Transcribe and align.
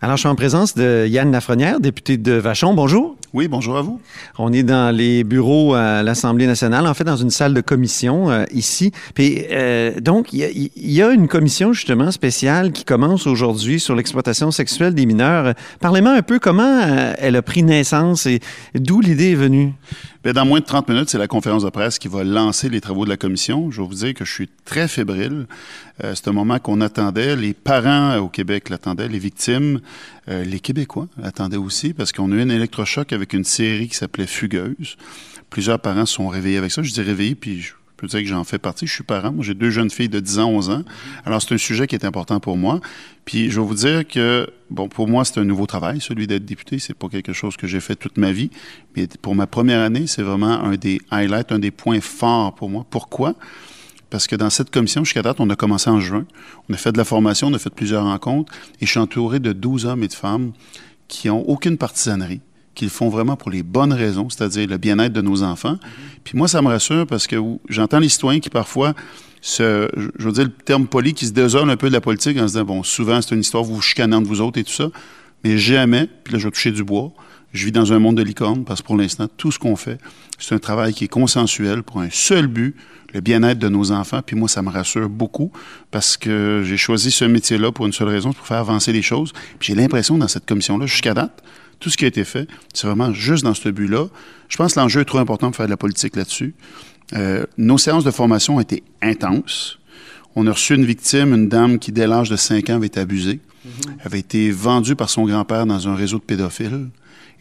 Alors, 0.00 0.16
je 0.16 0.20
suis 0.20 0.28
en 0.28 0.36
présence 0.36 0.76
de 0.76 1.08
Yann 1.08 1.32
Lafrenière, 1.32 1.80
député 1.80 2.18
de 2.18 2.30
Vachon. 2.30 2.72
Bonjour. 2.72 3.16
Oui, 3.34 3.48
bonjour 3.48 3.76
à 3.76 3.82
vous. 3.82 4.00
On 4.38 4.52
est 4.52 4.62
dans 4.62 4.94
les 4.94 5.24
bureaux 5.24 5.74
à 5.74 6.04
l'Assemblée 6.04 6.46
nationale, 6.46 6.86
en 6.86 6.94
fait, 6.94 7.02
dans 7.02 7.16
une 7.16 7.30
salle 7.30 7.52
de 7.52 7.60
commission 7.60 8.30
euh, 8.30 8.44
ici. 8.52 8.92
Puis, 9.14 9.44
euh, 9.50 9.98
donc, 9.98 10.32
il 10.32 10.70
y, 10.76 11.02
a 11.02 11.10
une 11.10 11.26
commission 11.26 11.72
justement 11.72 12.12
spéciale 12.12 12.70
qui 12.70 12.84
commence 12.84 13.26
aujourd'hui 13.26 13.80
sur 13.80 13.96
l'exploitation 13.96 14.52
sexuelle 14.52 14.94
des 14.94 15.04
mineurs. 15.04 15.54
Parlez-moi 15.80 16.12
un 16.12 16.22
peu 16.22 16.38
comment 16.38 16.62
euh, 16.62 17.14
elle 17.18 17.34
a 17.34 17.42
pris 17.42 17.64
naissance 17.64 18.26
et 18.26 18.38
d'où 18.76 19.00
l'idée 19.00 19.32
est 19.32 19.34
venue? 19.34 19.72
Bien, 20.28 20.34
dans 20.34 20.44
moins 20.44 20.60
de 20.60 20.66
30 20.66 20.90
minutes, 20.90 21.08
c'est 21.08 21.16
la 21.16 21.26
conférence 21.26 21.64
de 21.64 21.70
presse 21.70 21.98
qui 21.98 22.06
va 22.06 22.22
lancer 22.22 22.68
les 22.68 22.82
travaux 22.82 23.06
de 23.06 23.08
la 23.08 23.16
commission. 23.16 23.70
Je 23.70 23.80
vais 23.80 23.88
vous 23.88 23.94
dire 23.94 24.12
que 24.12 24.26
je 24.26 24.30
suis 24.30 24.50
très 24.66 24.86
fébrile. 24.86 25.46
Euh, 26.04 26.14
c'est 26.14 26.28
un 26.28 26.32
moment 26.32 26.58
qu'on 26.58 26.82
attendait. 26.82 27.34
Les 27.34 27.54
parents 27.54 28.18
au 28.18 28.28
Québec 28.28 28.68
l'attendaient, 28.68 29.08
les 29.08 29.18
victimes, 29.18 29.80
euh, 30.28 30.44
les 30.44 30.60
Québécois 30.60 31.06
l'attendaient 31.16 31.56
aussi, 31.56 31.94
parce 31.94 32.12
qu'on 32.12 32.30
a 32.32 32.34
eu 32.34 32.42
un 32.42 32.50
électrochoc 32.50 33.14
avec 33.14 33.32
une 33.32 33.44
série 33.44 33.88
qui 33.88 33.96
s'appelait 33.96 34.26
Fugueuse. 34.26 34.98
Plusieurs 35.48 35.80
parents 35.80 36.04
sont 36.04 36.28
réveillés 36.28 36.58
avec 36.58 36.72
ça. 36.72 36.82
Je 36.82 36.92
dis 36.92 37.00
réveillés, 37.00 37.34
puis 37.34 37.62
je 37.62 37.72
peux 37.98 38.06
dire 38.06 38.20
que 38.20 38.26
j'en 38.26 38.44
fais 38.44 38.58
partie. 38.58 38.86
Je 38.86 38.92
suis 38.92 39.04
parent. 39.04 39.32
Moi, 39.32 39.44
j'ai 39.44 39.54
deux 39.54 39.70
jeunes 39.70 39.90
filles 39.90 40.08
de 40.08 40.20
10 40.20 40.38
ans, 40.38 40.50
11 40.50 40.70
ans. 40.70 40.82
Alors, 41.24 41.42
c'est 41.42 41.54
un 41.54 41.58
sujet 41.58 41.86
qui 41.86 41.94
est 41.94 42.04
important 42.04 42.40
pour 42.40 42.56
moi. 42.56 42.80
Puis, 43.24 43.50
je 43.50 43.60
vais 43.60 43.66
vous 43.66 43.74
dire 43.74 44.06
que, 44.06 44.48
bon, 44.70 44.88
pour 44.88 45.08
moi, 45.08 45.24
c'est 45.24 45.38
un 45.40 45.44
nouveau 45.44 45.66
travail, 45.66 46.00
celui 46.00 46.26
d'être 46.26 46.44
député. 46.44 46.78
C'est 46.78 46.94
pas 46.94 47.08
quelque 47.08 47.32
chose 47.32 47.56
que 47.56 47.66
j'ai 47.66 47.80
fait 47.80 47.96
toute 47.96 48.16
ma 48.16 48.32
vie. 48.32 48.50
Mais 48.96 49.06
pour 49.20 49.34
ma 49.34 49.46
première 49.46 49.80
année, 49.80 50.06
c'est 50.06 50.22
vraiment 50.22 50.64
un 50.64 50.76
des 50.76 51.00
highlights, 51.10 51.52
un 51.52 51.58
des 51.58 51.70
points 51.70 52.00
forts 52.00 52.54
pour 52.54 52.70
moi. 52.70 52.86
Pourquoi? 52.88 53.34
Parce 54.10 54.26
que 54.26 54.36
dans 54.36 54.48
cette 54.48 54.70
commission, 54.70 55.04
jusqu'à 55.04 55.22
date, 55.22 55.40
on 55.40 55.50
a 55.50 55.56
commencé 55.56 55.90
en 55.90 56.00
juin. 56.00 56.24
On 56.68 56.74
a 56.74 56.76
fait 56.76 56.92
de 56.92 56.98
la 56.98 57.04
formation, 57.04 57.48
on 57.48 57.54
a 57.54 57.58
fait 57.58 57.74
plusieurs 57.74 58.04
rencontres. 58.04 58.52
Et 58.80 58.86
je 58.86 58.90
suis 58.90 59.00
entouré 59.00 59.38
de 59.38 59.52
12 59.52 59.86
hommes 59.86 60.02
et 60.02 60.08
de 60.08 60.14
femmes 60.14 60.52
qui 61.08 61.30
ont 61.30 61.48
aucune 61.48 61.78
partisanerie, 61.78 62.40
qu'ils 62.78 62.90
font 62.90 63.08
vraiment 63.08 63.36
pour 63.36 63.50
les 63.50 63.64
bonnes 63.64 63.92
raisons, 63.92 64.30
c'est-à-dire 64.30 64.68
le 64.68 64.78
bien-être 64.78 65.12
de 65.12 65.20
nos 65.20 65.42
enfants. 65.42 65.78
Puis 66.22 66.38
moi, 66.38 66.46
ça 66.46 66.62
me 66.62 66.68
rassure 66.68 67.06
parce 67.06 67.26
que 67.26 67.36
j'entends 67.68 67.98
les 67.98 68.08
citoyens 68.08 68.38
qui 68.38 68.50
parfois 68.50 68.94
se, 69.40 69.88
je 69.96 70.24
veux 70.24 70.32
dire 70.32 70.44
le 70.44 70.50
terme 70.50 70.86
poli, 70.86 71.12
qui 71.12 71.26
se 71.26 71.32
désole 71.32 71.68
un 71.70 71.76
peu 71.76 71.88
de 71.88 71.92
la 71.92 72.00
politique 72.00 72.38
en 72.38 72.42
se 72.42 72.52
disant, 72.52 72.64
bon, 72.64 72.82
souvent 72.84 73.20
c'est 73.20 73.34
une 73.34 73.40
histoire 73.40 73.64
vous 73.64 73.80
chicanez 73.82 74.14
entre 74.14 74.28
vous 74.28 74.40
autres 74.40 74.58
et 74.58 74.64
tout 74.64 74.72
ça, 74.72 74.90
mais 75.42 75.58
jamais, 75.58 76.08
puis 76.22 76.32
là 76.32 76.38
je 76.38 76.44
vais 76.44 76.50
toucher 76.52 76.70
du 76.70 76.84
bois, 76.84 77.12
je 77.52 77.64
vis 77.64 77.72
dans 77.72 77.92
un 77.92 77.98
monde 77.98 78.16
de 78.16 78.22
licorne 78.22 78.64
parce 78.64 78.80
que 78.80 78.86
pour 78.86 78.96
l'instant, 78.96 79.26
tout 79.36 79.50
ce 79.50 79.58
qu'on 79.58 79.74
fait, 79.74 79.98
c'est 80.38 80.54
un 80.54 80.58
travail 80.58 80.94
qui 80.94 81.04
est 81.04 81.08
consensuel 81.08 81.82
pour 81.82 82.00
un 82.00 82.10
seul 82.10 82.46
but, 82.46 82.76
le 83.14 83.20
bien-être 83.20 83.58
de 83.58 83.68
nos 83.68 83.90
enfants. 83.90 84.20
Puis 84.24 84.36
moi, 84.36 84.48
ça 84.48 84.62
me 84.62 84.68
rassure 84.68 85.08
beaucoup 85.08 85.50
parce 85.90 86.16
que 86.16 86.62
j'ai 86.64 86.76
choisi 86.76 87.10
ce 87.10 87.24
métier-là 87.24 87.72
pour 87.72 87.86
une 87.86 87.92
seule 87.92 88.08
raison, 88.08 88.32
pour 88.32 88.46
faire 88.46 88.58
avancer 88.58 88.92
les 88.92 89.02
choses. 89.02 89.32
Puis 89.58 89.68
j'ai 89.68 89.74
l'impression 89.74 90.18
dans 90.18 90.28
cette 90.28 90.46
commission-là, 90.46 90.86
jusqu'à 90.86 91.14
date, 91.14 91.42
tout 91.80 91.90
ce 91.90 91.96
qui 91.96 92.04
a 92.04 92.08
été 92.08 92.24
fait, 92.24 92.48
c'est 92.74 92.86
vraiment 92.86 93.12
juste 93.12 93.44
dans 93.44 93.54
ce 93.54 93.68
but-là. 93.68 94.06
Je 94.48 94.56
pense 94.56 94.74
que 94.74 94.80
l'enjeu 94.80 95.00
est 95.00 95.04
trop 95.04 95.18
important 95.18 95.48
pour 95.48 95.56
faire 95.56 95.66
de 95.66 95.70
la 95.70 95.76
politique 95.76 96.16
là-dessus. 96.16 96.54
Euh, 97.14 97.44
nos 97.56 97.78
séances 97.78 98.04
de 98.04 98.10
formation 98.10 98.56
ont 98.56 98.60
été 98.60 98.82
intenses. 99.00 99.78
On 100.36 100.46
a 100.46 100.52
reçu 100.52 100.74
une 100.74 100.84
victime, 100.84 101.34
une 101.34 101.48
dame 101.48 101.78
qui, 101.78 101.92
dès 101.92 102.06
l'âge 102.06 102.28
de 102.30 102.36
5 102.36 102.70
ans, 102.70 102.76
avait 102.76 102.86
été 102.86 103.00
abusée, 103.00 103.40
mm-hmm. 103.66 104.04
avait 104.04 104.18
été 104.18 104.50
vendue 104.50 104.94
par 104.94 105.10
son 105.10 105.24
grand-père 105.24 105.66
dans 105.66 105.88
un 105.88 105.94
réseau 105.94 106.18
de 106.18 106.24
pédophiles. 106.24 106.88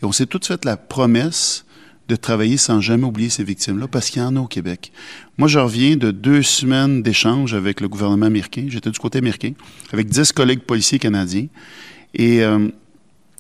Et 0.02 0.06
on 0.06 0.12
s'est 0.12 0.26
tout 0.26 0.40
fait 0.44 0.64
la 0.66 0.78
promesse 0.78 1.66
de 2.08 2.16
travailler 2.16 2.58
sans 2.58 2.80
jamais 2.80 3.04
oublier 3.04 3.30
ces 3.30 3.44
victimes-là, 3.44 3.88
parce 3.88 4.10
qu'il 4.10 4.22
y 4.22 4.26
en 4.26 4.36
a 4.38 4.40
au 4.40 4.48
Québec. 4.48 4.92
Moi, 5.38 5.48
je 5.48 5.60
reviens 5.60 5.98
de 5.98 6.12
deux 6.12 6.42
semaines 6.42 7.04
d'échanges 7.04 7.54
avec 7.54 7.82
le 7.82 7.90
gouvernement 7.90 8.28
américain. 8.28 8.66
J'étais 8.70 8.92
du 8.92 9.00
côté 9.00 9.18
américain, 9.18 9.52
avec 9.92 10.08
dix 10.08 10.32
collègues 10.32 10.62
policiers 10.62 11.00
canadiens. 11.00 11.48
Et 12.14 12.44
euh, 12.44 12.70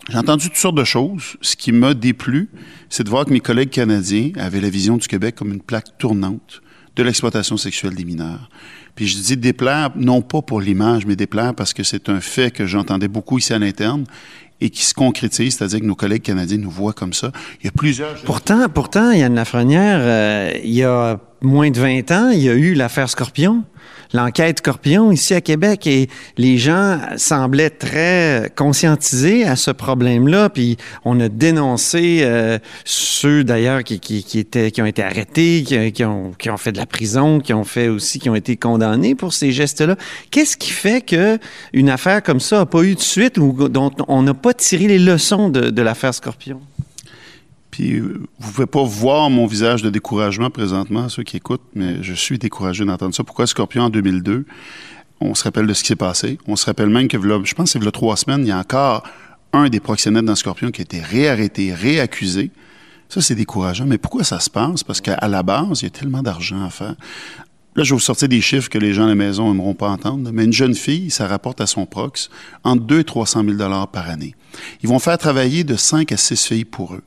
j'ai 0.10 0.18
entendu 0.18 0.48
toutes 0.48 0.58
sortes 0.58 0.78
de 0.78 0.84
choses. 0.84 1.38
Ce 1.42 1.56
qui 1.56 1.72
m'a 1.72 1.94
déplu, 1.94 2.50
c'est 2.90 3.04
de 3.04 3.10
voir 3.10 3.26
que 3.26 3.32
mes 3.32 3.40
collègues 3.40 3.70
canadiens 3.70 4.32
avaient 4.38 4.62
la 4.62 4.70
vision 4.70 4.98
du 4.98 5.08
Québec 5.08 5.36
comme 5.36 5.52
une 5.52 5.62
plaque 5.62 5.98
tournante 5.98 6.62
de 6.96 7.04
l'exploitation 7.04 7.58
sexuelle 7.58 7.94
des 7.94 8.06
mineurs. 8.06 8.50
Puis 8.96 9.08
je 9.08 9.18
dis 9.20 9.38
déplaire, 9.38 9.92
non 9.96 10.22
pas 10.22 10.42
pour 10.42 10.62
l'image, 10.62 11.06
mais 11.06 11.16
déplaire 11.16 11.54
parce 11.54 11.74
que 11.74 11.84
c'est 11.84 12.10
un 12.10 12.20
fait 12.20 12.52
que 12.52 12.66
j'entendais 12.66 13.08
beaucoup 13.08 13.38
ici 13.38 13.54
à 13.54 13.60
l'interne 13.60 14.06
et 14.60 14.72
qui 14.72 14.84
se 14.84 14.96
concrétise, 14.96 15.56
c'est-à-dire 15.56 15.82
que 15.82 15.86
nos 15.86 15.96
collègues 15.96 16.24
canadiens 16.24 16.58
nous 16.58 16.72
voient 16.72 16.94
comme 16.94 17.14
ça. 17.14 17.32
Il 17.62 17.66
y 17.66 17.70
a 17.70 17.72
plusieurs... 17.72 18.16
Pourtant, 18.24 18.68
pourtant, 18.70 19.12
Yann 19.12 19.36
Lafrenière, 19.36 20.00
euh, 20.02 20.52
il 20.64 20.74
y 20.74 20.84
a 20.84 21.20
moins 21.42 21.70
de 21.72 21.80
20 21.80 22.12
ans, 22.12 22.30
il 22.30 22.42
y 22.42 22.50
a 22.50 22.54
eu 22.54 22.74
l'affaire 22.74 23.10
Scorpion 23.10 23.64
l'enquête 24.14 24.60
Scorpion 24.60 25.12
ici 25.12 25.34
à 25.34 25.42
Québec 25.42 25.88
et 25.88 26.10
les 26.38 26.58
gens 26.58 27.00
semblaient 27.18 27.70
très 27.70 28.52
conscientisés 28.56 29.46
à 29.46 29.56
ce 29.56 29.72
problème-là. 29.72 30.50
Puis 30.50 30.78
on 31.06 31.20
a 31.20 31.30
dénoncé 31.30 32.20
euh, 32.22 32.60
ceux 32.86 33.44
d'ailleurs 33.44 33.84
qui, 33.84 34.02
ont 34.80 34.86
été 34.86 35.04
arrêtés, 35.04 35.64
qui, 35.64 36.06
ont, 36.06 36.58
fait 36.58 36.72
de 36.72 36.78
la 36.78 36.86
prison, 36.86 37.40
qui 37.40 37.54
ont 37.54 37.64
fait 37.64 37.88
aussi, 37.88 38.20
qui 38.20 38.30
ont 38.30 38.36
été 38.36 38.58
condamnés 38.58 39.16
pour 39.16 39.34
ces 39.34 39.52
gestes-là. 39.52 39.96
Qu'est-ce 40.32 40.58
qui 40.58 40.72
fait 40.72 41.02
que 41.02 41.38
une 41.74 41.90
affaire 41.90 42.24
comme 42.24 42.40
ça 42.40 42.60
n'a 42.60 42.66
pas 42.66 42.84
eu 42.84 42.96
de 42.96 43.02
suite 43.02 43.38
ou 43.38 43.70
dont 43.70 43.92
on 44.08 44.22
n'a 44.22 44.34
pas 44.34 44.54
tiré 44.54 44.88
les 44.88 45.00
leçons 45.00 45.50
de 45.50 45.82
l'affaire 45.82 46.14
Scorpion? 46.14 46.62
Puis 47.78 48.00
vous 48.00 48.52
pouvez 48.54 48.66
pas 48.66 48.84
voir 48.84 49.30
mon 49.30 49.46
visage 49.46 49.84
de 49.84 49.92
découragement 49.92 50.50
présentement, 50.50 51.10
ceux 51.10 51.22
qui 51.22 51.38
écoutent, 51.38 51.62
mais 51.76 52.02
je 52.02 52.16
suis 52.16 52.40
découragé 52.40 52.84
d'entendre 52.84 53.14
ça. 53.14 53.24
Pourquoi 53.24 53.46
Scorpion 53.46 53.84
en 53.84 53.90
2002? 53.92 54.48
On 55.22 55.36
se 55.36 55.44
rappelle 55.44 55.68
de 55.68 55.74
ce 55.76 55.84
qui 55.84 55.90
s'est 55.90 55.96
passé. 55.96 56.40
On 56.48 56.56
se 56.56 56.66
rappelle 56.66 56.90
même 56.90 57.08
que, 57.08 57.22
je 57.22 57.54
pense 57.54 57.72
que 57.72 57.80
c'est 57.80 57.92
trois 57.92 58.18
semaines, 58.18 58.42
il 58.42 58.48
y 58.48 58.52
a 58.52 58.58
encore 58.58 59.04
un 59.54 59.70
des 59.70 59.80
proxénètes 59.80 60.26
dans 60.26 60.34
Scorpion 60.34 60.72
qui 60.72 60.82
a 60.82 60.86
été 60.86 61.02
réarrêté, 61.02 61.72
réaccusé. 61.72 62.50
Ça, 63.10 63.22
c'est 63.22 63.36
décourageant. 63.36 63.86
Mais 63.86 64.00
pourquoi 64.00 64.24
ça 64.24 64.40
se 64.40 64.50
passe? 64.50 64.84
Parce 64.84 65.00
qu'à 65.00 65.28
la 65.28 65.44
base, 65.44 65.82
il 65.82 65.84
y 65.84 65.88
a 65.88 65.92
tellement 65.92 66.24
d'argent 66.24 66.66
à 66.66 66.72
faire. 66.72 66.96
Là, 67.76 67.84
je 67.84 67.92
vais 67.92 67.96
vous 67.96 68.00
sortir 68.00 68.28
des 68.28 68.42
chiffres 68.42 68.70
que 68.70 68.80
les 68.80 68.96
gens 68.96 69.04
à 69.04 69.10
la 69.10 69.14
maison 69.14 69.52
n'aimeront 69.52 69.76
pas 69.76 69.90
entendre, 69.90 70.32
mais 70.34 70.46
une 70.46 70.54
jeune 70.54 70.74
fille, 70.74 71.12
ça 71.12 71.28
rapporte 71.28 71.62
à 71.62 71.68
son 71.68 71.86
prox 71.86 72.32
entre 72.64 72.82
2 72.86 73.02
et 73.02 73.04
300 73.04 73.44
000 73.44 73.86
par 73.86 74.10
année. 74.10 74.34
Ils 74.82 74.90
vont 74.90 74.98
faire 74.98 75.20
travailler 75.20 75.64
de 75.64 75.76
5 75.76 76.12
à 76.12 76.18
6 76.18 76.48
filles 76.48 76.66
pour 76.66 76.96
eux. 76.96 77.04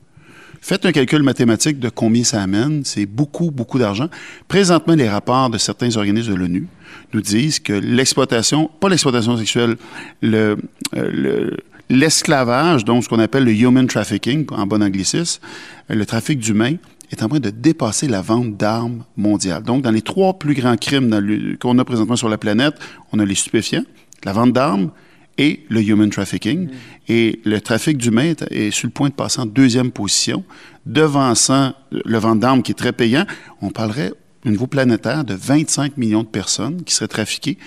Faites 0.63 0.85
un 0.85 0.91
calcul 0.91 1.23
mathématique 1.23 1.79
de 1.79 1.89
combien 1.89 2.23
ça 2.23 2.41
amène. 2.41 2.85
C'est 2.85 3.07
beaucoup, 3.07 3.49
beaucoup 3.49 3.79
d'argent. 3.79 4.09
Présentement, 4.47 4.93
les 4.93 5.09
rapports 5.09 5.49
de 5.49 5.57
certains 5.57 5.97
organismes 5.97 6.33
de 6.33 6.37
l'ONU 6.37 6.67
nous 7.13 7.21
disent 7.21 7.59
que 7.59 7.73
l'exploitation, 7.73 8.69
pas 8.79 8.87
l'exploitation 8.87 9.35
sexuelle, 9.37 9.75
le, 10.21 10.57
euh, 10.95 11.57
l'esclavage, 11.89 12.85
donc 12.85 13.03
ce 13.03 13.09
qu'on 13.09 13.19
appelle 13.19 13.43
le 13.43 13.53
human 13.53 13.87
trafficking 13.87 14.45
en 14.51 14.67
bon 14.67 14.83
anglicisme, 14.83 15.41
le 15.89 16.05
trafic 16.05 16.37
d'humains, 16.37 16.75
est 17.11 17.23
en 17.23 17.27
train 17.27 17.39
de 17.39 17.49
dépasser 17.49 18.07
la 18.07 18.21
vente 18.21 18.55
d'armes 18.55 19.03
mondiale. 19.17 19.63
Donc, 19.63 19.81
dans 19.81 19.91
les 19.91 20.03
trois 20.03 20.37
plus 20.37 20.53
grands 20.53 20.77
crimes 20.77 21.57
qu'on 21.59 21.77
a 21.79 21.85
présentement 21.85 22.15
sur 22.15 22.29
la 22.29 22.37
planète, 22.37 22.75
on 23.11 23.19
a 23.19 23.25
les 23.25 23.35
stupéfiants, 23.35 23.83
la 24.23 24.31
vente 24.31 24.53
d'armes 24.53 24.91
et 25.37 25.61
le 25.69 25.81
human 25.81 26.09
trafficking. 26.09 26.67
Mm. 26.67 26.69
Et 27.07 27.39
le 27.45 27.59
trafic 27.61 27.97
d'humains 27.97 28.33
est 28.49 28.71
sur 28.71 28.87
le 28.87 28.91
point 28.91 29.09
de 29.09 29.13
passer 29.13 29.39
en 29.41 29.45
deuxième 29.45 29.91
position, 29.91 30.43
devançant 30.85 31.73
le 31.91 32.17
vent 32.17 32.35
d'armes 32.35 32.63
qui 32.63 32.71
est 32.71 32.75
très 32.75 32.93
payant. 32.93 33.25
On 33.61 33.69
parlerait 33.69 34.13
au 34.45 34.49
niveau 34.49 34.67
planétaire 34.67 35.23
de 35.23 35.33
25 35.33 35.97
millions 35.97 36.23
de 36.23 36.27
personnes 36.27 36.83
qui 36.83 36.93
seraient 36.93 37.07
trafiquées. 37.07 37.57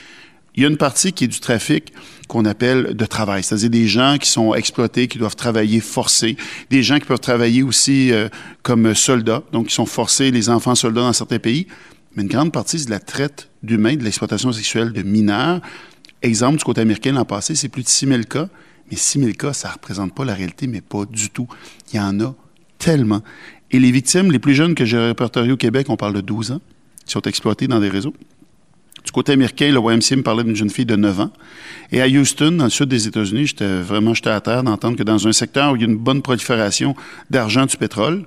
Il 0.57 0.63
y 0.63 0.67
a 0.67 0.69
une 0.69 0.77
partie 0.77 1.13
qui 1.13 1.25
est 1.25 1.29
du 1.29 1.41
trafic 1.41 1.93
qu'on 2.29 2.45
appelle 2.45 2.95
de 2.95 3.07
travail, 3.07 3.43
c'est-à-dire 3.43 3.71
des 3.71 3.89
gens 3.89 4.19
qui 4.19 4.31
sont 4.31 4.55
exploités, 4.55 5.09
qui 5.09 5.19
doivent 5.19 5.35
travailler 5.35 5.81
forcés, 5.81 6.37
des 6.71 6.83
gens 6.83 6.99
qui 6.99 7.07
peuvent 7.07 7.19
travailler 7.19 7.65
aussi 7.65 8.13
euh, 8.13 8.29
comme 8.63 8.95
soldats, 8.95 9.43
donc 9.53 9.67
qui 9.67 9.75
sont 9.75 9.87
forcés, 9.87 10.31
les 10.31 10.49
enfants 10.49 10.77
soldats 10.77 11.01
dans 11.01 11.13
certains 11.13 11.41
pays. 11.41 11.67
Mais 12.15 12.23
une 12.23 12.29
grande 12.29 12.53
partie, 12.53 12.79
c'est 12.79 12.87
de 12.87 12.93
la 12.93 13.01
traite 13.01 13.49
d'humains, 13.65 13.97
de 13.97 14.05
l'exploitation 14.05 14.53
sexuelle 14.53 14.93
de 14.93 15.03
mineurs. 15.03 15.61
Exemple, 16.25 16.57
du 16.57 16.65
côté 16.65 16.81
américain, 16.81 17.13
l'an 17.13 17.27
passé, 17.27 17.55
c'est 17.55 17.69
plus 17.69 17.83
de 17.83 17.89
6 17.89 18.07
000 18.07 18.23
cas. 18.23 18.49
Mais 18.91 18.97
6 18.97 19.21
000 19.21 19.33
cas, 19.33 19.53
ça 19.53 19.69
ne 19.69 19.75
représente 19.75 20.15
pas 20.15 20.25
la 20.25 20.33
réalité, 20.33 20.67
mais 20.67 20.81
pas 20.81 21.05
du 21.05 21.29
tout. 21.29 21.47
Il 21.93 21.97
y 21.97 22.01
en 22.01 22.19
a 22.21 22.35
tellement. 22.79 23.23
Et 23.71 23.79
les 23.79 23.91
victimes 23.91 24.33
les 24.33 24.39
plus 24.39 24.55
jeunes 24.55 24.75
que 24.75 24.87
j'ai 24.87 24.97
répertoriées 24.97 25.53
au 25.53 25.59
Québec, 25.59 25.89
on 25.91 25.99
parle 25.99 26.15
de 26.15 26.23
12 26.23 26.53
ans, 26.53 26.61
qui 27.05 27.13
sont 27.13 27.21
exploitées 27.23 27.69
dans 27.69 27.79
des 27.79 27.91
réseaux. 27.91 28.15
Du 29.05 29.13
côté 29.13 29.33
américain, 29.33 29.71
le 29.71 29.79
YMCA 29.79 30.17
me 30.17 30.23
parlait 30.23 30.45
d'une 30.45 30.57
jeune 30.57 30.71
fille 30.71 30.87
de 30.87 30.97
9 30.97 31.21
ans. 31.21 31.31
Et 31.93 32.01
à 32.01 32.07
Houston, 32.07 32.53
dans 32.53 32.65
le 32.65 32.71
sud 32.71 32.89
des 32.89 33.07
États-Unis, 33.07 33.49
j'étais 33.49 33.83
vraiment 33.83 34.13
à 34.25 34.41
terre 34.41 34.63
d'entendre 34.63 34.97
que 34.97 35.03
dans 35.03 35.29
un 35.29 35.33
secteur 35.33 35.73
où 35.73 35.77
il 35.77 35.83
y 35.83 35.85
a 35.85 35.89
une 35.89 35.99
bonne 35.99 36.23
prolifération 36.23 36.97
d'argent 37.29 37.67
du 37.67 37.77
pétrole, 37.77 38.25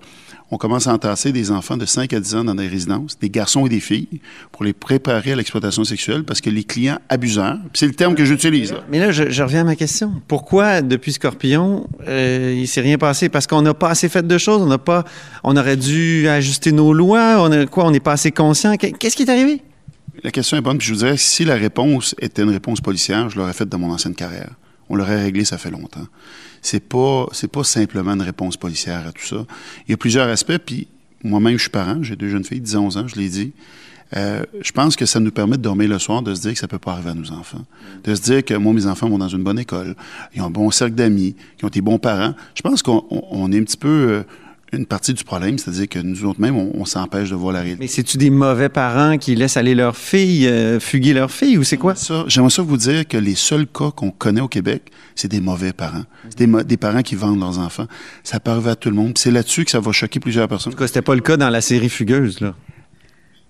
on 0.49 0.57
commence 0.57 0.88
à 0.88 0.94
entasser 0.94 1.31
des 1.31 1.51
enfants 1.51 1.77
de 1.77 1.85
5 1.85 2.13
à 2.13 2.19
10 2.19 2.35
ans 2.35 2.44
dans 2.45 2.55
des 2.55 2.67
résidences, 2.67 3.19
des 3.19 3.29
garçons 3.29 3.65
et 3.65 3.69
des 3.69 3.79
filles, 3.79 4.21
pour 4.51 4.63
les 4.63 4.73
préparer 4.73 5.33
à 5.33 5.35
l'exploitation 5.35 5.83
sexuelle 5.83 6.23
parce 6.23 6.41
que 6.41 6.49
les 6.49 6.63
clients 6.63 6.99
abuseurs, 7.09 7.57
c'est 7.73 7.88
le 7.88 7.94
terme 7.94 8.15
que 8.15 8.23
j'utilise. 8.23 8.73
Mais 8.89 8.99
là, 8.99 9.11
je, 9.11 9.44
reviens 9.44 9.61
à 9.61 9.65
ma 9.65 9.75
question. 9.75 10.13
Pourquoi, 10.27 10.81
depuis 10.81 11.13
Scorpion, 11.13 11.88
euh, 12.07 12.55
il 12.57 12.67
s'est 12.67 12.81
rien 12.81 12.97
passé? 12.97 13.29
Parce 13.29 13.47
qu'on 13.47 13.61
n'a 13.61 13.73
pas 13.73 13.89
assez 13.89 14.09
fait 14.09 14.25
de 14.25 14.38
choses, 14.38 14.61
on 14.61 14.67
n'a 14.67 14.77
pas, 14.77 15.03
on 15.44 15.57
aurait 15.57 15.77
dû 15.77 16.27
ajuster 16.27 16.71
nos 16.71 16.94
lois, 16.94 17.38
on 17.39 17.51
a, 17.51 17.65
quoi, 17.65 17.85
on 17.85 17.91
n'est 17.91 17.99
pas 17.99 18.13
assez 18.13 18.31
conscient? 18.31 18.75
Qu'est-ce 18.77 19.15
qui 19.15 19.23
est 19.23 19.29
arrivé? 19.29 19.61
La 20.23 20.31
question 20.31 20.57
est 20.57 20.61
bonne, 20.61 20.77
puis 20.77 20.88
je 20.88 20.94
vous 20.94 20.99
dirais, 20.99 21.17
si 21.17 21.45
la 21.45 21.55
réponse 21.55 22.15
était 22.19 22.41
une 22.41 22.49
réponse 22.49 22.81
policière, 22.81 23.29
je 23.29 23.38
l'aurais 23.38 23.53
faite 23.53 23.69
dans 23.69 23.77
mon 23.77 23.91
ancienne 23.91 24.15
carrière. 24.15 24.51
On 24.89 24.95
l'aurait 24.95 25.22
réglé, 25.22 25.45
ça 25.45 25.57
fait 25.57 25.72
longtemps. 25.72 26.07
C'est 26.62 26.80
pas, 26.80 27.28
c'est 27.31 27.51
pas 27.51 27.63
simplement 27.63 28.13
une 28.13 28.22
réponse 28.22 28.57
policière 28.57 29.06
à 29.07 29.12
tout 29.12 29.25
ça. 29.25 29.45
Il 29.88 29.92
y 29.92 29.94
a 29.94 29.98
plusieurs 29.98 30.28
aspects, 30.28 30.57
puis 30.57 30.88
moi-même, 31.24 31.57
je 31.57 31.63
suis 31.63 31.69
parent, 31.69 32.01
j'ai 32.04 32.16
deux 32.16 32.30
jeunes 32.30 32.44
filles, 32.44 32.62
10 32.62 32.75
11 32.75 32.98
ans, 32.98 33.07
je 33.07 33.16
l'ai 33.16 33.30
dit. 33.30 33.54
Euh, 34.16 34.44
je 34.62 34.72
pense 34.72 34.95
que 34.95 35.06
ça 35.06 35.19
nous 35.19 35.31
permet 35.31 35.57
de 35.57 35.62
dormir 35.62 35.89
le 35.89 36.00
soir, 36.00 36.22
de 36.22 36.34
se 36.34 36.42
dire 36.42 36.54
que 36.54 36.60
ça 36.60 36.68
peut 36.68 36.80
pas 36.80 36.94
arriver 36.94 37.10
à 37.10 37.13
nos 37.13 37.31
enfants. 37.31 37.66
De 38.04 38.16
se 38.16 38.22
dire 38.22 38.45
que 38.45 38.54
moi, 38.54 38.74
mes 38.74 38.86
enfants 38.86 39.10
vont 39.10 39.18
dans 39.18 39.28
une 39.28 39.44
bonne 39.44 39.60
école, 39.60 39.95
ils 40.34 40.42
ont 40.42 40.45
un 40.45 40.50
bon 40.50 40.72
cercle 40.72 40.95
d'amis, 40.95 41.36
ils 41.60 41.66
ont 41.66 41.69
des 41.69 41.81
bons 41.81 42.00
parents. 42.00 42.33
Je 42.56 42.62
pense 42.62 42.81
qu'on 42.81 43.06
on 43.10 43.51
est 43.51 43.60
un 43.60 43.63
petit 43.63 43.78
peu 43.78 43.88
euh, 43.90 44.24
une 44.74 44.86
partie 44.86 45.14
du 45.14 45.24
problème, 45.24 45.58
c'est-à-dire 45.58 45.88
que 45.88 46.00
nous 46.00 46.25
autres 46.25 46.42
même, 46.42 46.56
on, 46.58 46.86
s'empêche 46.86 47.30
de 47.30 47.36
voir 47.36 47.54
la 47.54 47.62
réalité. 47.62 47.84
Mais 47.84 47.88
c'est-tu 47.88 48.18
des 48.18 48.30
mauvais 48.30 48.69
parents 48.69 49.18
qui 49.18 49.36
laissent 49.36 49.58
aller 49.58 49.75
leurs 49.75 49.96
filles, 49.96 50.48
euh, 50.48 50.80
fuguer 50.80 51.14
leurs 51.14 51.31
filles, 51.31 51.58
ou 51.58 51.64
c'est 51.64 51.78
quoi? 51.78 51.94
J'aimerais 52.28 52.50
ça 52.50 52.62
vous 52.62 52.78
dire 52.78 53.08
que 53.08 53.18
les 53.18 53.36
seuls 53.36 53.68
cas 53.68 53.92
qu'on 53.92 54.12
connaît 54.12 54.42
au 54.42 54.48
Québec, 54.48 54.92
c'est 55.16 55.30
des 55.30 55.40
mauvais 55.40 55.72
parents. 55.72 56.04
C'est 56.30 56.46
des, 56.46 56.64
des, 56.64 56.78
parents 56.78 57.02
qui 57.02 57.16
vendent 57.16 57.40
leurs 57.40 57.60
enfants. 57.60 57.88
Ça 58.24 58.40
peut 58.40 58.52
arriver 58.52 58.72
à 58.72 58.75
tout 58.75 58.90
le 58.90 58.96
monde. 58.96 59.18
C'est 59.18 59.31
là-dessus 59.31 59.64
que 59.64 59.72
ça 59.72 59.80
va 59.80 59.92
choquer 59.92 60.19
plusieurs 60.19 60.48
personnes. 60.48 60.74
En 60.74 60.75
tout 60.75 60.80
cas, 60.80 60.88
c'était 60.88 61.02
pas 61.02 61.16
le 61.16 61.22
cas 61.22 61.38
dans 61.38 61.50
la 61.50 61.62
série 61.62 61.90
Fugueuse, 61.90 62.42
là. 62.42 62.54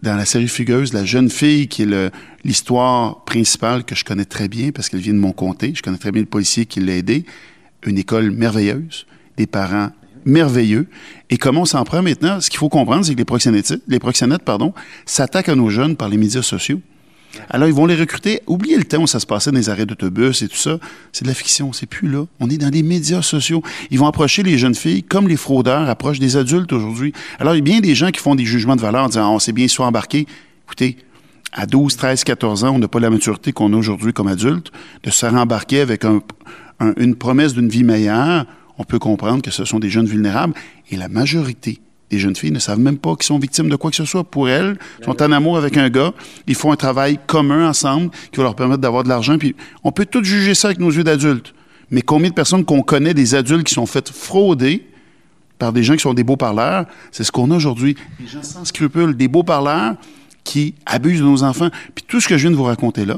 Dans 0.04 0.16
la 0.16 0.25
série 0.25 0.48
Fugueuse, 0.48 0.94
la 0.94 1.06
jeune 1.06 1.31
fille 1.31 1.68
qui 1.68 1.81
est 1.81 2.12
l'histoire 2.44 3.24
principale 3.24 3.84
que 3.84 3.96
je 3.96 4.06
connais 4.06 4.25
très 4.25 4.48
bien 4.48 4.69
parce 4.69 4.90
qu'elle 4.90 5.00
vient 5.00 5.14
de 5.14 5.19
mon 5.19 5.31
comté, 5.31 5.74
je 5.75 5.81
connais 5.81 5.98
très 5.98 6.12
bien 6.12 6.22
le 6.22 6.28
policier 6.28 6.68
qui 6.68 6.80
l'a 6.81 6.96
aidé, 6.96 7.25
une 7.84 7.98
école 7.98 8.30
merveilleuse, 8.30 9.08
des 9.38 9.48
parents 9.48 9.90
merveilleux. 10.25 10.88
Et 11.30 11.38
comment 11.38 11.62
on 11.62 11.66
s'en 11.66 11.84
prend 11.84 12.02
maintenant? 12.02 12.40
Ce 12.42 12.50
qu'il 12.50 12.60
faut 12.60 12.69
comprendre, 12.69 13.06
c'est 13.06 13.14
que 13.14 13.19
les 13.19 13.25
proxénètes, 13.25 13.74
les 13.88 14.00
proxénètes, 14.00 14.44
pardon, 14.44 14.74
s'attaquent 15.06 15.50
à 15.50 15.56
nos 15.56 15.69
jeunes 15.69 15.96
par 15.96 16.10
les 16.10 16.18
médias 16.18 16.42
sociaux. 16.42 16.81
Alors, 17.50 17.68
ils 17.68 17.74
vont 17.74 17.86
les 17.86 17.96
recruter. 17.96 18.42
Oubliez 18.48 18.78
le 18.78 18.86
temps 18.86 19.02
où 19.02 19.08
ça 19.08 19.19
se 19.19 19.25
passait 19.25 19.52
dans 19.52 19.58
les 19.58 19.69
arrêts 19.69 19.86
d'autobus 19.86 20.42
et 20.42 20.48
tout 20.48 20.56
ça. 20.56 20.80
C'est 21.12 21.24
de 21.24 21.30
la 21.30 21.36
fiction. 21.36 21.74
C'est 21.74 21.86
plus 21.86 22.08
là. 22.08 22.25
On 22.40 22.50
est 22.50 22.58
dans 22.58 22.72
les 22.72 22.84
médias 22.84 23.22
sociaux. 23.22 23.62
Ils 23.92 24.00
vont 24.00 24.08
approcher 24.08 24.44
les 24.44 24.58
jeunes 24.58 24.74
filles 24.74 25.04
comme 25.04 25.28
les 25.28 25.38
fraudeurs 25.38 25.88
approchent 25.90 26.19
des 26.19 26.38
adultes 26.38 26.72
aujourd'hui. 26.74 27.14
Alors, 27.40 27.54
il 27.54 27.58
y 27.58 27.60
a 27.60 27.64
bien 27.64 27.80
des 27.80 27.96
gens 27.96 28.12
qui 28.12 28.22
font 28.22 28.34
des 28.34 28.46
jugements 28.46 28.75
de 28.75 28.81
valeur 28.81 29.04
en 29.04 29.08
disant, 29.08 29.36
on 29.36 29.40
s'est 29.40 29.52
bien 29.52 29.68
soit 29.68 29.86
embarqué. 29.86 30.25
Écoutez, 30.66 30.98
à 31.52 31.66
12, 31.66 31.96
13, 31.96 32.24
14 32.24 32.64
ans, 32.64 32.75
on 32.75 32.80
n'a 32.80 32.88
pas 32.88 33.00
la 33.00 33.10
maturité 33.10 33.52
qu'on 33.52 33.74
a 33.74 33.75
aujourd'hui 33.75 34.14
comme 34.14 34.28
adulte, 34.28 34.72
de 35.04 35.12
se 35.12 35.25
rembarquer 35.25 35.81
avec 35.81 36.06
une 36.98 37.16
promesse 37.16 37.54
d'une 37.54 37.69
vie 37.69 37.84
meilleure 37.84 38.46
on 38.77 38.83
peut 38.83 39.00
comprendre 39.00 39.41
que 39.41 39.51
ce 39.51 39.65
sont 39.65 39.79
des 39.79 39.89
jeunes 39.89 40.06
vulnérables 40.06 40.53
et 40.91 40.97
la 40.97 41.07
majorité 41.07 41.79
des 42.09 42.19
jeunes 42.19 42.35
filles 42.35 42.51
ne 42.51 42.59
savent 42.59 42.79
même 42.79 42.97
pas 42.97 43.15
qu'ils 43.15 43.25
sont 43.25 43.39
victimes 43.39 43.69
de 43.69 43.75
quoi 43.75 43.89
que 43.89 43.97
ce 43.97 44.06
soit. 44.06 44.24
Pour 44.24 44.47
elles, 44.50 44.77
sont 45.03 45.21
en 45.21 45.31
amour 45.31 45.57
avec 45.57 45.75
un 45.77 45.89
gars, 45.89 46.13
ils 46.47 46.56
font 46.56 46.71
un 46.71 46.77
travail 46.77 47.19
commun 47.27 47.68
ensemble 47.68 48.12
qui 48.31 48.38
va 48.38 48.44
leur 48.44 48.56
permettre 48.56 48.81
d'avoir 48.81 49.03
de 49.03 49.09
l'argent. 49.09 49.38
Puis 49.38 49.56
on 49.83 49.91
peut 49.91 50.06
tout 50.06 50.24
juger 50.24 50.53
ça 50.53 50.69
avec 50.69 50.79
nos 50.79 50.91
yeux 50.91 51.03
d'adultes. 51.03 51.53
Mais 51.91 52.01
combien 52.01 52.29
de 52.29 52.35
personnes 52.35 52.65
qu'on 52.65 52.81
connaît, 52.81 53.13
des 53.13 53.35
adultes 53.35 53.65
qui 53.65 53.74
sont 53.74 53.85
faites 53.85 54.09
frauder 54.09 54.88
par 55.57 55.73
des 55.73 55.83
gens 55.83 55.95
qui 55.95 56.01
sont 56.01 56.13
des 56.13 56.23
beaux 56.23 56.38
parleurs, 56.38 56.85
c'est 57.12 57.23
ce 57.23 57.31
qu'on 57.31 57.50
a 57.51 57.56
aujourd'hui. 57.56 57.95
Des 58.19 58.27
gens 58.27 58.44
sans 58.44 58.65
scrupules, 58.65 59.15
des 59.15 59.27
beaux 59.27 59.44
parleurs 59.44 59.95
qui 60.44 60.75
abusent 60.85 61.19
de 61.19 61.25
nos 61.25 61.44
enfants. 61.44 61.69
Puis 61.95 62.06
tout 62.07 62.21
ce 62.21 62.27
que 62.27 62.38
je 62.38 62.44
viens 62.44 62.51
de 62.51 62.56
vous 62.56 62.63
raconter 62.63 63.06
là, 63.06 63.18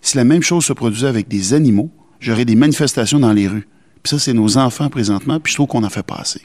si 0.00 0.16
la 0.16 0.24
même 0.24 0.42
chose 0.42 0.64
se 0.64 0.72
produisait 0.72 1.08
avec 1.08 1.28
des 1.28 1.54
animaux, 1.54 1.90
j'aurais 2.20 2.44
des 2.44 2.56
manifestations 2.56 3.18
dans 3.18 3.32
les 3.32 3.48
rues. 3.48 3.66
Ça, 4.08 4.18
c'est 4.18 4.32
nos 4.32 4.56
enfants 4.56 4.88
présentement, 4.88 5.38
puis 5.38 5.50
je 5.50 5.58
trouve 5.58 5.66
qu'on 5.66 5.84
en 5.84 5.90
fait 5.90 6.02
pas 6.02 6.14
assez. 6.14 6.40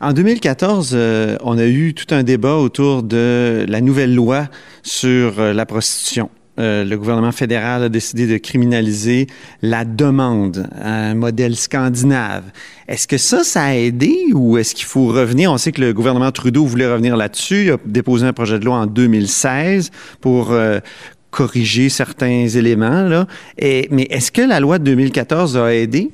En 0.00 0.14
2014, 0.14 0.92
euh, 0.94 1.36
on 1.42 1.58
a 1.58 1.66
eu 1.66 1.92
tout 1.92 2.14
un 2.14 2.22
débat 2.22 2.54
autour 2.54 3.02
de 3.02 3.66
la 3.68 3.82
nouvelle 3.82 4.14
loi 4.14 4.48
sur 4.82 5.38
euh, 5.38 5.52
la 5.52 5.66
prostitution. 5.66 6.30
Euh, 6.58 6.82
le 6.82 6.96
gouvernement 6.96 7.30
fédéral 7.30 7.82
a 7.82 7.88
décidé 7.90 8.26
de 8.26 8.38
criminaliser 8.38 9.26
la 9.60 9.84
demande, 9.84 10.66
un 10.80 11.14
modèle 11.14 11.56
scandinave. 11.56 12.44
Est-ce 12.88 13.06
que 13.06 13.18
ça, 13.18 13.44
ça 13.44 13.64
a 13.64 13.74
aidé 13.74 14.16
ou 14.32 14.56
est-ce 14.56 14.74
qu'il 14.74 14.86
faut 14.86 15.08
revenir? 15.08 15.52
On 15.52 15.58
sait 15.58 15.72
que 15.72 15.82
le 15.82 15.92
gouvernement 15.92 16.32
Trudeau 16.32 16.64
voulait 16.64 16.90
revenir 16.90 17.18
là-dessus. 17.18 17.64
Il 17.64 17.72
a 17.72 17.76
déposé 17.84 18.26
un 18.26 18.32
projet 18.32 18.58
de 18.58 18.64
loi 18.64 18.76
en 18.76 18.86
2016 18.86 19.90
pour 20.22 20.54
corriger 21.30 21.90
certains 21.90 22.48
éléments. 22.48 23.26
Mais 23.60 24.06
est-ce 24.08 24.32
que 24.32 24.40
la 24.40 24.58
loi 24.58 24.78
de 24.78 24.84
2014 24.84 25.58
a 25.58 25.74
aidé? 25.74 26.10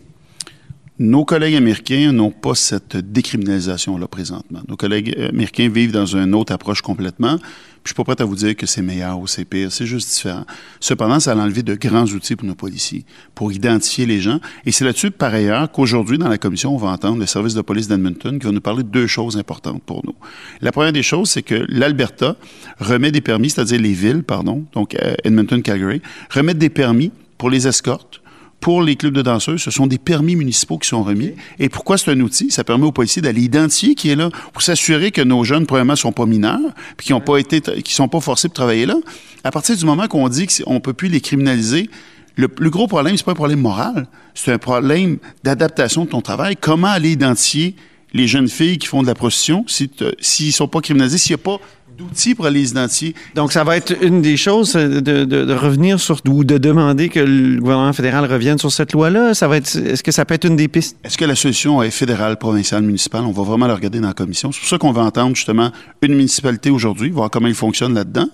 Nos 1.00 1.24
collègues 1.24 1.54
américains 1.54 2.12
n'ont 2.12 2.30
pas 2.30 2.54
cette 2.54 2.98
décriminalisation-là 2.98 4.06
présentement. 4.06 4.60
Nos 4.68 4.76
collègues 4.76 5.18
américains 5.18 5.70
vivent 5.70 5.92
dans 5.92 6.04
une 6.04 6.34
autre 6.34 6.52
approche 6.52 6.82
complètement. 6.82 7.38
Puis 7.38 7.46
je 7.84 7.88
suis 7.88 7.94
pas 7.94 8.04
prêt 8.04 8.22
à 8.22 8.26
vous 8.26 8.36
dire 8.36 8.54
que 8.54 8.66
c'est 8.66 8.82
meilleur 8.82 9.18
ou 9.18 9.26
c'est 9.26 9.46
pire, 9.46 9.72
c'est 9.72 9.86
juste 9.86 10.10
différent. 10.10 10.44
Cependant, 10.78 11.18
ça 11.18 11.32
a 11.32 11.36
enlevé 11.36 11.62
de 11.62 11.74
grands 11.74 12.04
outils 12.04 12.36
pour 12.36 12.46
nos 12.46 12.54
policiers, 12.54 13.06
pour 13.34 13.50
identifier 13.50 14.04
les 14.04 14.20
gens. 14.20 14.40
Et 14.66 14.72
c'est 14.72 14.84
là-dessus, 14.84 15.10
par 15.10 15.32
ailleurs, 15.32 15.72
qu'aujourd'hui, 15.72 16.18
dans 16.18 16.28
la 16.28 16.36
commission, 16.36 16.74
on 16.74 16.76
va 16.76 16.88
entendre 16.88 17.18
le 17.18 17.24
service 17.24 17.54
de 17.54 17.62
police 17.62 17.88
d'Edmonton 17.88 18.38
qui 18.38 18.44
va 18.44 18.52
nous 18.52 18.60
parler 18.60 18.82
de 18.82 18.90
deux 18.90 19.06
choses 19.06 19.38
importantes 19.38 19.82
pour 19.82 20.04
nous. 20.04 20.14
La 20.60 20.70
première 20.70 20.92
des 20.92 21.02
choses, 21.02 21.30
c'est 21.30 21.40
que 21.42 21.64
l'Alberta 21.70 22.36
remet 22.78 23.10
des 23.10 23.22
permis, 23.22 23.48
c'est-à-dire 23.48 23.80
les 23.80 23.94
villes, 23.94 24.22
pardon, 24.22 24.66
donc 24.74 24.94
euh, 24.96 25.14
Edmonton, 25.24 25.62
Calgary, 25.62 26.02
remettent 26.28 26.58
des 26.58 26.68
permis 26.68 27.10
pour 27.38 27.48
les 27.48 27.66
escortes, 27.66 28.20
pour 28.60 28.82
les 28.82 28.96
clubs 28.96 29.14
de 29.14 29.22
danseuses, 29.22 29.62
ce 29.62 29.70
sont 29.70 29.86
des 29.86 29.98
permis 29.98 30.36
municipaux 30.36 30.78
qui 30.78 30.88
sont 30.88 31.02
remis. 31.02 31.32
Et 31.58 31.68
pourquoi 31.68 31.96
c'est 31.96 32.10
un 32.10 32.20
outil? 32.20 32.50
Ça 32.50 32.62
permet 32.62 32.84
aux 32.84 32.92
policiers 32.92 33.22
d'aller 33.22 33.42
identifier 33.42 33.94
qui 33.94 34.10
est 34.10 34.16
là 34.16 34.28
pour 34.52 34.62
s'assurer 34.62 35.10
que 35.10 35.22
nos 35.22 35.44
jeunes, 35.44 35.66
premièrement, 35.66 35.96
sont 35.96 36.12
pas 36.12 36.26
mineurs, 36.26 36.60
puis 36.96 37.06
qui 37.06 37.12
ont 37.14 37.20
pas 37.20 37.38
été, 37.38 37.60
qui 37.60 37.94
sont 37.94 38.08
pas 38.08 38.20
forcés 38.20 38.48
de 38.48 38.52
travailler 38.52 38.86
là. 38.86 38.96
À 39.44 39.50
partir 39.50 39.76
du 39.76 39.84
moment 39.84 40.06
qu'on 40.06 40.28
dit 40.28 40.46
qu'on 40.46 40.80
peut 40.80 40.92
plus 40.92 41.08
les 41.08 41.20
criminaliser, 41.20 41.88
le, 42.36 42.48
le 42.58 42.70
gros 42.70 42.86
problème, 42.86 43.16
c'est 43.16 43.24
pas 43.24 43.32
un 43.32 43.34
problème 43.34 43.60
moral, 43.60 44.06
c'est 44.34 44.52
un 44.52 44.58
problème 44.58 45.18
d'adaptation 45.42 46.04
de 46.04 46.10
ton 46.10 46.20
travail. 46.20 46.56
Comment 46.60 46.88
aller 46.88 47.12
identifier 47.12 47.74
les 48.12 48.26
jeunes 48.26 48.48
filles 48.48 48.78
qui 48.78 48.86
font 48.86 49.02
de 49.02 49.06
la 49.06 49.14
prostitution 49.14 49.64
s'ils 49.68 50.46
ne 50.46 50.52
sont 50.52 50.68
pas 50.68 50.80
criminalisés, 50.80 51.18
s'il 51.18 51.36
n'y 51.36 51.40
a 51.40 51.44
pas 51.44 51.60
d'outils 52.00 52.34
pour 52.34 52.48
les 52.48 52.70
identifier. 52.70 53.14
Donc, 53.34 53.52
ça 53.52 53.64
va 53.64 53.76
être 53.76 53.94
une 54.02 54.22
des 54.22 54.36
choses 54.36 54.74
euh, 54.76 55.00
de, 55.00 55.52
revenir 55.52 56.00
sur 56.00 56.20
ou 56.28 56.44
de 56.44 56.58
demander 56.58 57.08
que 57.08 57.20
le 57.20 57.60
gouvernement 57.60 57.92
fédéral 57.92 58.24
revienne 58.24 58.58
sur 58.58 58.72
cette 58.72 58.92
loi-là. 58.92 59.34
Ça 59.34 59.48
va 59.48 59.56
être, 59.56 59.76
est-ce 59.76 60.02
que 60.02 60.12
ça 60.12 60.24
peut 60.24 60.34
être 60.34 60.46
une 60.46 60.56
des 60.56 60.68
pistes? 60.68 60.96
Est-ce 61.04 61.18
que 61.18 61.24
la 61.24 61.34
solution 61.34 61.82
est 61.82 61.90
fédérale, 61.90 62.36
provinciale, 62.36 62.82
municipale? 62.82 63.24
On 63.24 63.32
va 63.32 63.42
vraiment 63.42 63.66
la 63.66 63.74
regarder 63.74 64.00
dans 64.00 64.08
la 64.08 64.14
commission. 64.14 64.50
C'est 64.52 64.60
pour 64.60 64.68
ça 64.68 64.78
qu'on 64.78 64.92
va 64.92 65.02
entendre 65.02 65.36
justement 65.36 65.70
une 66.02 66.14
municipalité 66.14 66.70
aujourd'hui, 66.70 67.10
voir 67.10 67.30
comment 67.30 67.48
il 67.48 67.54
fonctionne 67.54 67.94
là-dedans. 67.94 68.28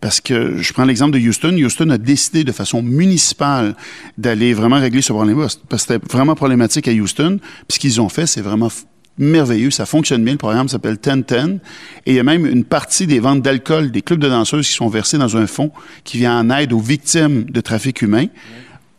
Parce 0.00 0.20
que 0.20 0.58
je 0.58 0.72
prends 0.74 0.84
l'exemple 0.84 1.18
de 1.18 1.18
Houston. 1.18 1.56
Houston 1.56 1.88
a 1.88 1.96
décidé 1.96 2.44
de 2.44 2.52
façon 2.52 2.82
municipale 2.82 3.74
d'aller 4.18 4.52
vraiment 4.52 4.78
régler 4.78 5.00
ce 5.00 5.14
problème-là. 5.14 5.48
Parce 5.70 5.86
que 5.86 5.94
c'était 5.94 6.12
vraiment 6.12 6.34
problématique 6.34 6.88
à 6.88 6.92
Houston. 6.92 7.38
Puis 7.66 7.76
ce 7.76 7.78
qu'ils 7.78 8.00
ont 8.02 8.10
fait, 8.10 8.26
c'est 8.26 8.42
vraiment 8.42 8.68
merveilleux, 9.18 9.70
ça 9.70 9.86
fonctionne 9.86 10.24
bien. 10.24 10.32
Le 10.34 10.38
programme 10.38 10.68
s'appelle 10.68 10.96
10-10. 10.96 11.58
Et 12.06 12.12
il 12.12 12.14
y 12.14 12.18
a 12.18 12.24
même 12.24 12.46
une 12.46 12.64
partie 12.64 13.06
des 13.06 13.20
ventes 13.20 13.42
d'alcool 13.42 13.90
des 13.90 14.02
clubs 14.02 14.20
de 14.20 14.28
danseuses 14.28 14.66
qui 14.66 14.74
sont 14.74 14.88
versés 14.88 15.18
dans 15.18 15.36
un 15.36 15.46
fonds 15.46 15.70
qui 16.04 16.18
vient 16.18 16.38
en 16.38 16.50
aide 16.50 16.72
aux 16.72 16.80
victimes 16.80 17.44
de 17.44 17.60
trafic 17.60 18.02
humain. 18.02 18.26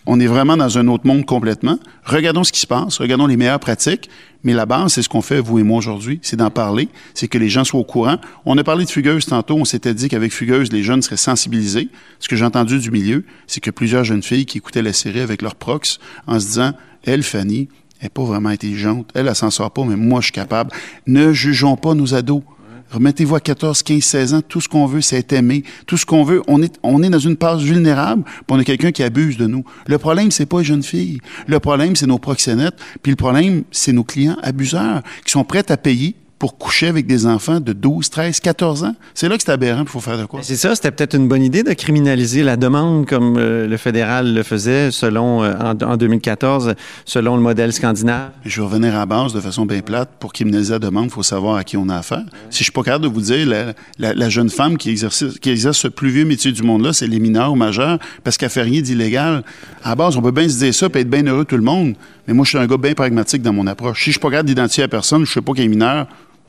On 0.08 0.20
est 0.20 0.28
vraiment 0.28 0.56
dans 0.56 0.78
un 0.78 0.88
autre 0.88 1.08
monde 1.08 1.26
complètement. 1.26 1.80
Regardons 2.04 2.44
ce 2.44 2.52
qui 2.52 2.60
se 2.60 2.68
passe, 2.68 3.00
regardons 3.00 3.26
les 3.26 3.38
meilleures 3.38 3.60
pratiques. 3.60 4.10
Mais 4.44 4.54
la 4.54 4.68
base, 4.68 4.94
c'est 4.94 5.02
ce 5.02 5.10
qu'on 5.10 5.24
fait, 5.24 5.40
vous 5.40 5.58
et 5.58 5.64
moi, 5.64 5.80
aujourd'hui, 5.80 6.20
c'est 6.22 6.36
d'en 6.36 6.52
parler, 6.52 6.88
c'est 7.16 7.28
que 7.28 7.40
les 7.40 7.50
gens 7.50 7.64
soient 7.64 7.80
au 7.80 7.84
courant. 7.84 8.18
On 8.46 8.56
a 8.60 8.64
parlé 8.64 8.86
de 8.86 8.90
Fugueuse 8.92 9.26
tantôt, 9.26 9.56
on 9.56 9.66
s'était 9.66 9.96
dit 9.96 10.08
qu'avec 10.08 10.32
Fugueuse, 10.32 10.72
les 10.72 10.84
jeunes 10.84 11.02
seraient 11.02 11.18
sensibilisés. 11.18 11.90
Ce 12.20 12.30
que 12.30 12.36
j'ai 12.36 12.46
entendu 12.46 12.78
du 12.78 12.92
milieu, 12.92 13.26
c'est 13.48 13.60
que 13.60 13.72
plusieurs 13.72 14.04
jeunes 14.04 14.22
filles 14.22 14.46
qui 14.46 14.60
écoutaient 14.60 14.84
la 14.84 14.94
série 14.94 15.22
avec 15.22 15.42
leur 15.42 15.56
prox 15.56 15.98
en 16.28 16.40
se 16.40 16.46
disant, 16.46 16.74
elle, 17.06 17.24
Fanny, 17.24 17.70
n'est 18.06 18.10
pas 18.10 18.24
vraiment 18.24 18.50
intelligente. 18.50 19.10
Elle, 19.14 19.28
elle 19.28 19.36
s'en 19.36 19.52
sort 19.52 19.72
pas, 19.72 19.84
mais 19.84 19.96
moi, 19.96 20.22
je 20.22 20.26
suis 20.26 20.32
capable. 20.32 20.72
Ne 21.08 21.34
jugeons 21.34 21.76
pas 21.76 21.94
nos 21.94 22.14
ados. 22.14 22.44
Remettez-vous 22.92 23.36
à 23.36 23.40
14, 23.40 23.82
15, 23.84 24.04
16 24.04 24.34
ans. 24.36 24.42
Tout 24.48 24.62
ce 24.62 24.70
qu'on 24.70 24.86
veut, 24.86 25.02
c'est 25.02 25.18
être 25.18 25.34
aimé. 25.34 25.64
Tout 25.88 25.98
ce 25.98 26.06
qu'on 26.06 26.24
veut, 26.24 26.42
on 26.48 26.62
est, 26.62 26.80
on 26.84 27.02
est 27.02 27.10
dans 27.10 27.20
une 27.20 27.36
passe 27.36 27.62
vulnérable, 27.62 28.24
puis 28.24 28.44
on 28.50 28.60
a 28.60 28.64
quelqu'un 28.64 28.92
qui 28.92 29.04
abuse 29.04 29.38
de 29.38 29.48
nous. 29.48 29.64
Le 29.88 29.98
problème, 29.98 30.32
c'est 30.32 30.46
pas 30.46 30.60
les 30.60 30.66
jeunes 30.66 30.84
filles. 30.84 31.20
Le 31.48 31.60
problème, 31.60 31.96
c'est 31.96 32.06
nos 32.06 32.20
proxénètes. 32.20 32.76
Puis 33.02 33.12
le 33.12 33.16
problème, 33.16 33.64
c'est 33.72 33.92
nos 33.92 34.04
clients 34.04 34.38
abuseurs 34.44 35.02
qui 35.26 35.32
sont 35.32 35.44
prêts 35.44 35.70
à 35.72 35.78
payer 35.78 36.16
pour 36.40 36.58
coucher 36.58 36.88
avec 36.88 37.08
des 37.08 37.26
enfants 37.26 37.60
de 37.60 37.74
12, 37.74 38.10
13, 38.10 38.40
14 38.40 38.84
ans? 38.84 38.96
C'est 39.14 39.30
là 39.30 39.38
que 39.38 39.44
c'est 39.44 39.52
aberrant, 39.52 39.84
il 39.84 39.88
faut 39.88 40.00
faire 40.00 40.18
de 40.18 40.26
quoi? 40.26 40.42
C'est 40.44 40.56
ça, 40.56 40.76
c'était 40.76 40.92
peut-être 40.92 41.16
une 41.16 41.28
bonne 41.28 41.44
idée 41.44 41.64
de 41.64 41.74
criminaliser 41.74 42.44
la 42.44 42.58
demande 42.58 43.06
comme 43.06 43.38
euh, 43.38 43.68
le 43.68 43.78
fédéral 43.78 44.34
le 44.34 44.44
faisait 44.44 44.92
selon 44.92 45.44
euh, 45.44 45.54
en, 45.60 45.98
2014, 45.98 46.76
selon 47.06 47.36
le 47.36 47.42
modèle 47.42 47.72
scandinave. 47.74 48.32
Je 48.44 48.62
vais 48.62 48.68
revenir 48.68 48.96
à 48.96 49.06
base 49.06 49.34
de 49.34 49.40
façon 49.40 49.66
bien 49.66 49.82
plate. 49.82 50.10
Pour 50.20 50.34
criminaliser 50.34 50.74
la 50.74 50.80
demande, 50.80 51.06
il 51.06 51.12
faut 51.12 51.24
savoir 51.24 51.56
à 51.56 51.64
qui 51.64 51.78
on 51.78 51.90
a 51.90 51.98
affaire. 51.98 52.26
Si 52.50 52.60
je 52.60 52.64
suis 52.64 52.72
pas 52.72 52.84
capable 52.84 53.06
de 53.06 53.10
vous 53.10 53.22
dire, 53.22 53.74
la, 53.98 54.30
jeune 54.30 54.50
femme 54.50 54.78
qui 54.78 54.90
exerce, 54.90 55.26
qui 55.40 55.50
exerce 55.50 55.78
ce 55.78 55.88
plus 55.88 56.10
vieux 56.10 56.26
métier 56.26 56.52
du 56.52 56.64
monde-là, 56.64 56.94
c'est 56.94 57.08
les 57.08 57.20
mineurs 57.20 57.52
ou 57.52 57.56
majeurs, 57.56 58.00
parce 58.24 58.38
qu'elle 58.38 58.50
fait 58.50 58.64
rien 58.64 58.82
d'illégal. 58.82 59.44
À 59.84 59.96
base, 59.96 60.18
on 60.18 60.22
peut 60.22 60.32
bien 60.32 60.50
se 60.50 60.58
dire 60.58 60.74
ça 60.74 60.88
et 60.94 61.00
être 61.00 61.10
bien 61.10 61.24
heureux 61.24 61.46
tout 61.46 61.58
le 61.58 61.64
monde. 61.64 61.96
Mais 62.28 62.34
moi, 62.34 62.44
je 62.44 62.50
suis 62.50 62.58
un 62.58 62.66
gars 62.66 62.78
bien 62.78 62.94
pragmatique 62.94 63.42
dans 63.42 63.54
mon 63.54 63.68
approche. 63.68 64.00
Si 64.00 64.06
je 64.06 64.12
suis 64.12 64.20
pas 64.20 64.30
capable 64.30 64.50
d'identifier 64.50 64.84
la 64.84 64.88
personne, 64.88 65.26
je 65.26 65.32
sais 65.32 65.42
pas 65.42 65.54
qu'elle 65.54 65.66
est 65.66 65.70
mineur, 65.70 66.08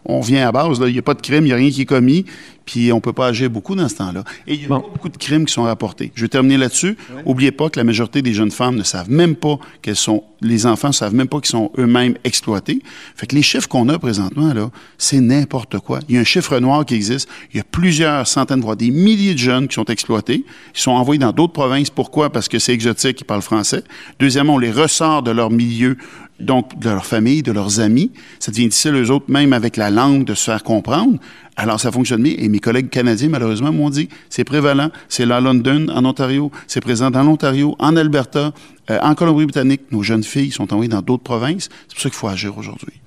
on 0.09 0.21
vient 0.21 0.49
à 0.49 0.53
base. 0.53 0.81
Il 0.87 0.93
n'y 0.93 0.99
a 0.99 1.03
pas 1.03 1.15
de 1.15 1.23
crime, 1.23 1.45
il 1.45 1.49
n'y 1.49 1.53
a 1.53 1.57
rien 1.57 1.71
qui 1.71 1.83
est 1.83 1.87
commis, 1.87 2.25
puis 2.65 2.93
on 2.93 3.01
peut 3.01 3.13
pas 3.13 3.29
agir 3.29 3.51
beaucoup 3.51 3.75
dans 3.75 3.89
ce 3.89 3.97
temps-là. 3.97 4.25
Et 4.47 4.55
il 4.55 4.63
y 4.63 4.65
a 4.65 4.69
beaucoup 4.69 5.09
de 5.09 5.17
crimes 5.17 5.47
qui 5.47 5.53
sont 5.53 5.65
rapportés. 5.65 6.13
Je 6.15 6.23
vais 6.23 6.29
terminer 6.29 6.57
là-dessus. 6.57 6.97
Oubliez 7.25 7.53
pas 7.53 7.71
que 7.71 7.79
la 7.79 7.85
majorité 7.85 8.23
des 8.23 8.33
jeunes 8.33 8.51
femmes 8.51 8.77
ne 8.77 8.83
savent 8.83 9.11
même 9.11 9.37
pas 9.37 9.59
qu'elles 9.83 9.97
sont, 9.97 10.25
les 10.41 10.67
enfants 10.67 10.89
ne 10.89 10.93
savent 10.93 11.15
même 11.15 11.29
pas 11.29 11.39
qu'ils 11.39 11.51
sont 11.51 11.71
eux-mêmes 11.79 12.17
exploités. 12.25 12.83
Fait 13.15 13.27
que 13.27 13.35
les 13.35 13.43
chiffres 13.43 13.69
qu'on 13.69 13.89
a 13.89 13.99
présentement, 13.99 14.53
là, 14.53 14.71
c'est 14.99 15.21
n'importe 15.21 15.79
quoi. 15.79 16.01
Il 16.09 16.15
y 16.15 16.19
a 16.19 16.21
un 16.21 16.25
chiffre 16.25 16.59
noir 16.59 16.85
qui 16.85 16.95
existe. 16.95 17.29
Il 17.53 17.57
y 17.57 17.61
a 17.61 17.65
plusieurs 17.65 18.27
centaines, 18.27 18.61
voire 18.61 18.77
des 18.77 18.91
milliers 18.91 19.35
de 19.35 19.39
jeunes 19.39 19.69
qui 19.69 19.75
sont 19.75 19.85
exploités. 19.85 20.45
Ils 20.75 20.81
sont 20.81 20.93
envoyés 20.93 21.19
dans 21.19 21.33
d'autres 21.33 21.53
provinces. 21.53 21.91
Pourquoi? 21.91 22.31
Parce 22.31 22.49
que 22.49 22.59
c'est 22.59 22.73
exotique, 22.73 23.21
ils 23.21 23.25
parlent 23.25 23.43
français. 23.43 23.85
Deuxièmement, 24.19 24.55
on 24.55 24.59
les 24.59 24.73
ressort 24.73 25.23
de 25.23 25.31
leur 25.31 25.51
milieu 25.51 25.97
donc 26.41 26.79
de 26.79 26.91
leur 26.91 27.07
famille, 27.07 27.43
de 27.43 27.53
leurs 27.53 27.81
amis. 27.81 28.11
Ça 28.39 28.51
devient 28.51 28.69
difficile, 28.69 28.95
eux 28.95 29.11
autres, 29.11 29.27
même 29.29 29.53
avec 29.53 29.77
la 29.77 29.91
langue, 29.91 30.25
de 30.25 30.35
se 30.35 30.45
faire 30.45 30.63
comprendre. 30.63 31.19
Alors, 31.57 31.81
ça 31.81 31.91
fonctionne 31.91 32.23
bien. 32.23 32.35
Et 32.37 32.49
mes 32.49 32.59
collègues 32.59 32.91
canadiens, 32.91 33.29
malheureusement, 33.29 33.73
m'ont 33.73 33.91
dit, 33.91 34.09
c'est 34.29 34.45
prévalent. 34.45 34.91
C'est 35.09 35.25
là 35.25 35.37
à 35.37 35.41
London, 35.41 35.87
en 35.91 36.05
Ontario. 36.05 36.51
C'est 36.67 36.81
présent 36.81 37.11
dans 37.11 37.23
l'Ontario, 37.23 37.75
en 37.79 37.97
Alberta, 37.97 38.53
euh, 38.91 38.99
en 39.03 39.15
Colombie-Britannique. 39.15 39.83
Nos 39.91 40.03
jeunes 40.03 40.25
filles 40.25 40.51
sont 40.51 40.73
envoyées 40.73 40.91
dans 40.91 41.03
d'autres 41.03 41.23
provinces. 41.23 41.69
C'est 41.89 41.95
pour 41.95 42.03
ça 42.03 42.11
qu'il 42.11 42.19
faut 42.19 42.29
agir 42.29 42.57
aujourd'hui. 42.59 43.01